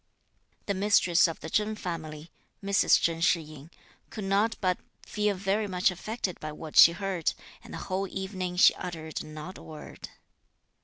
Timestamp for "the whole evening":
7.71-8.55